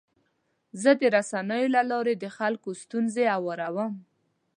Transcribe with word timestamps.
زه 0.81 0.91
د 0.99 1.01
رسنیو 1.15 1.73
له 1.75 1.81
لارې 1.91 2.13
د 2.17 2.25
خلکو 2.37 2.69
ستونزې 2.81 3.25
اورم. 3.37 3.93